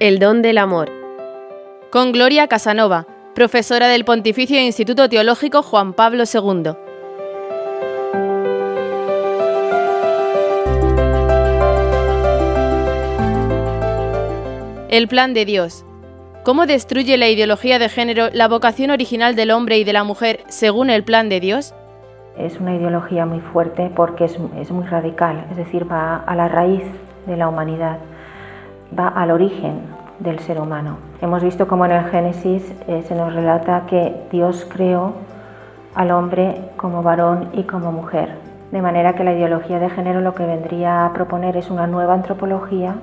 [0.00, 0.90] El don del amor.
[1.92, 6.72] Con Gloria Casanova, profesora del Pontificio Instituto Teológico Juan Pablo II.
[14.88, 15.86] El plan de Dios.
[16.42, 20.40] ¿Cómo destruye la ideología de género la vocación original del hombre y de la mujer
[20.48, 21.72] según el plan de Dios?
[22.36, 26.82] Es una ideología muy fuerte porque es, muy radical, es decir, va a la raíz
[27.26, 27.98] de la humanidad,
[28.98, 29.82] va al origen
[30.18, 30.98] del ser humano.
[31.20, 35.14] Hemos visto cómo en el Génesis eh, se nos relata que Dios creó
[35.94, 38.36] al hombre como varón y como mujer,
[38.70, 42.14] de manera que la ideología de género lo que vendría a proponer es una nueva
[42.14, 42.96] antropología,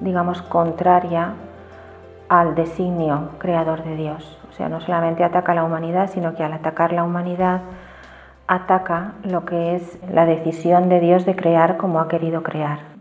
[0.00, 1.34] digamos, contraria
[2.28, 4.38] al designio creador de Dios.
[4.50, 7.60] O sea, no solamente ataca a la humanidad, sino que al atacar la humanidad
[8.48, 12.95] ataca lo que es la decisión de Dios de crear como ha querido crear.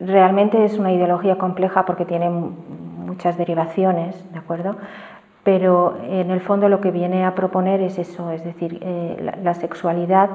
[0.00, 4.76] Realmente es una ideología compleja porque tiene muchas derivaciones, ¿de acuerdo?
[5.42, 9.54] Pero en el fondo lo que viene a proponer es eso, es decir, eh, la,
[9.54, 10.30] sexualidad,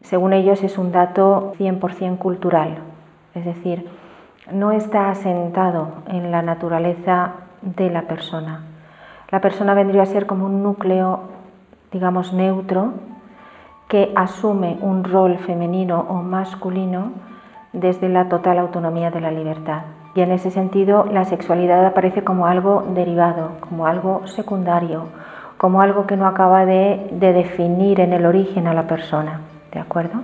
[0.00, 2.78] según ellos, es un dato 100% cultural,
[3.34, 3.88] es decir,
[4.50, 8.62] no está asentado en la naturaleza de la persona.
[9.30, 11.20] La persona vendría a ser como un núcleo,
[11.92, 12.94] digamos, neutro,
[13.86, 17.12] que asume un rol femenino o masculino
[17.72, 19.82] desde la total autonomía de la libertad.
[20.14, 25.06] Y en ese sentido la sexualidad aparece como algo derivado, como algo secundario,
[25.56, 29.40] como algo que no acaba de, de definir en el origen a la persona.
[29.72, 30.22] ¿De acuerdo?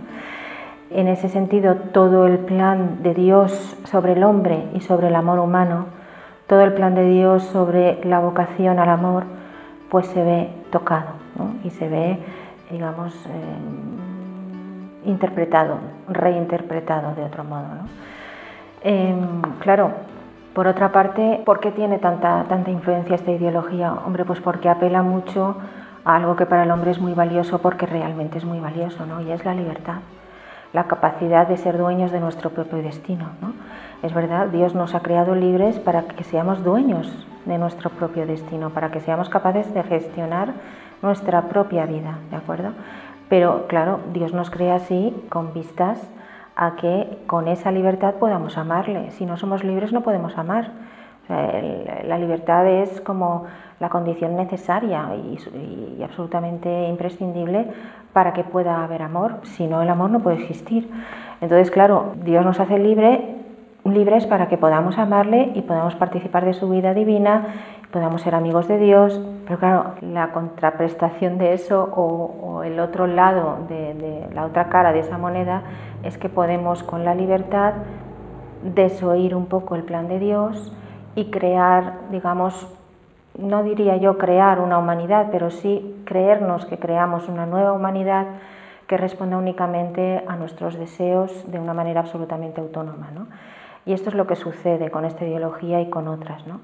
[0.91, 5.38] En ese sentido, todo el plan de Dios sobre el hombre y sobre el amor
[5.38, 5.86] humano,
[6.46, 9.24] todo el plan de Dios sobre la vocación al amor,
[9.91, 11.10] pues se ve tocado
[11.62, 12.19] y se ve,
[12.70, 13.14] digamos,
[15.09, 15.78] interpretado,
[16.09, 17.67] reinterpretado de otro modo.
[18.83, 19.91] Em, claro,
[20.55, 23.93] por otra parte, ¿por qué tiene tanta, tanta influencia esta ideología?
[24.06, 25.56] Hombre, pues porque apela mucho
[26.05, 29.21] a algo que para el hombre es muy valioso porque realmente es muy valioso, ¿no?
[29.21, 29.99] Y es la libertad
[30.72, 33.27] la capacidad de ser dueños de nuestro propio destino.
[34.03, 38.71] Es verdad, Dios nos ha creado libres para que seamos dueños de nuestro propio destino,
[38.71, 40.53] para que seamos capaces de gestionar
[41.00, 42.72] nuestra propia vida, ¿de acuerdo?
[43.28, 46.00] Pero claro, Dios nos crea así con vistas
[46.56, 49.11] a que con esa libertad podamos amarle.
[49.12, 50.72] Si no somos libres no podemos amar.
[51.28, 53.44] la libertad es como
[53.81, 57.67] la condición necesaria y, absolutamente imprescindible
[58.12, 59.37] para que pueda haber amor.
[59.43, 60.91] Si no, el amor no puede existir.
[61.41, 63.37] Entonces, claro, Dios nos hace libre,
[63.84, 67.47] libres para que podamos amarle y podamos participar de su vida divina,
[67.93, 69.21] podamos ser amigos de Dios.
[69.47, 74.93] Pero claro, la contraprestación de eso o, el otro lado, de, de la otra cara
[74.93, 75.62] de esa moneda,
[76.03, 77.75] es que podemos con la libertad
[78.62, 80.72] desoír un poco el plan de Dios
[81.15, 82.69] y crear, digamos,
[83.38, 88.26] no diría yo crear una humanidad, pero sí creernos que creamos una nueva humanidad
[88.88, 93.10] que responda únicamente a nuestros deseos de una manera absolutamente autónoma.
[93.84, 96.47] Y esto es lo que sucede con esta ideología y con otras.
[96.47, 96.60] ¿no?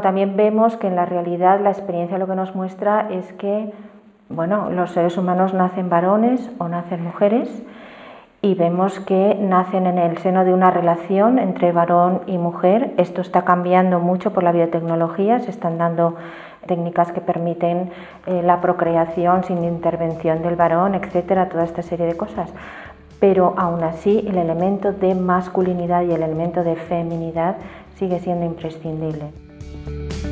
[0.00, 3.72] También vemos que en la realidad la experiencia lo que nos muestra es que
[4.34, 7.62] bueno, los seres humanos nacen varones o nacen mujeres
[8.40, 12.92] y vemos que nacen en el seno de una relación entre varón y mujer.
[12.96, 16.16] Esto está cambiando mucho por la biotecnología, se están dando
[16.66, 17.90] técnicas que permiten
[18.26, 22.52] eh, la procreación sin intervención del varón, etcétera, toda esta serie de cosas.
[23.20, 27.56] Pero aún así el elemento de masculinidad y el elemento de feminidad
[27.94, 29.51] sigue siendo imprescindible.
[29.84, 30.31] Bye.